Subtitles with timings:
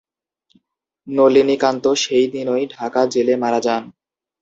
[1.07, 3.83] নলিনীকান্ত সেই দিনই ঢাকা জেলে মারা যান।